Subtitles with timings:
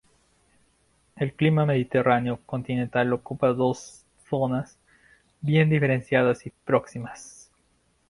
[1.15, 4.75] El clima mediterráneo continental ocupa dos zonas
[5.41, 7.51] bien diferenciadas y próximas.